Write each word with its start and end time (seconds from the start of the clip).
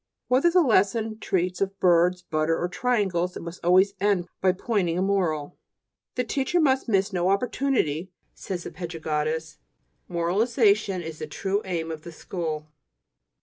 Whether 0.29 0.49
the 0.49 0.63
lesson 0.63 1.19
treats 1.19 1.61
of 1.61 1.79
birds, 1.79 2.23
butter, 2.23 2.57
or 2.57 2.67
triangles, 2.67 3.37
it 3.37 3.43
must 3.43 3.63
always 3.63 3.93
end 4.01 4.27
by 4.41 4.51
pointing 4.51 4.97
a 4.97 5.01
moral. 5.03 5.59
"The 6.15 6.23
teacher 6.23 6.59
must 6.59 6.89
miss 6.89 7.13
no 7.13 7.29
opportunity," 7.29 8.11
says 8.33 8.63
the 8.63 8.71
pedagogist; 8.71 9.59
"moralization 10.07 11.03
is 11.03 11.19
the 11.19 11.27
true 11.27 11.61
aim 11.65 11.91
of 11.91 12.01
the 12.01 12.11
school." 12.11 12.71